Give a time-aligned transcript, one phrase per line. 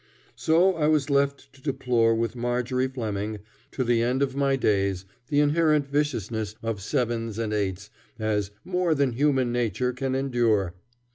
[0.35, 3.37] So I was left to deplore with Marjorie Fleming
[3.69, 8.95] to the end of my days the inherent viciousness of sevens and eights, as "more
[8.95, 10.73] than human nature can endure."